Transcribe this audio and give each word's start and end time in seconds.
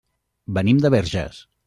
Venim 0.57 0.81
de 0.85 0.91
Verges. 0.95 1.43